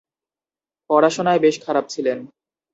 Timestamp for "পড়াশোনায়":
0.89-1.39